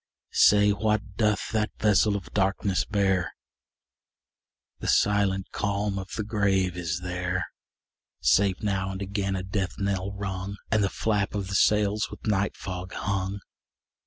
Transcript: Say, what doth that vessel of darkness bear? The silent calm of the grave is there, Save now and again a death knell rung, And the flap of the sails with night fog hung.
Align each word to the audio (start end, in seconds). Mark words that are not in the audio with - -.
Say, 0.33 0.71
what 0.71 1.15
doth 1.17 1.51
that 1.51 1.77
vessel 1.77 2.15
of 2.15 2.33
darkness 2.33 2.85
bear? 2.85 3.35
The 4.79 4.87
silent 4.87 5.51
calm 5.51 5.99
of 5.99 6.09
the 6.17 6.23
grave 6.23 6.75
is 6.75 7.01
there, 7.01 7.45
Save 8.19 8.63
now 8.63 8.89
and 8.89 8.99
again 9.03 9.35
a 9.35 9.43
death 9.43 9.77
knell 9.77 10.11
rung, 10.11 10.57
And 10.71 10.83
the 10.83 10.89
flap 10.89 11.35
of 11.35 11.49
the 11.49 11.53
sails 11.53 12.09
with 12.09 12.25
night 12.25 12.57
fog 12.57 12.93
hung. 12.93 13.41